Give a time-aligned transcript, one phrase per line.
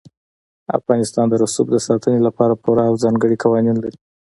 [0.77, 3.99] افغانستان د رسوب د ساتنې لپاره پوره او ځانګړي قوانین لري.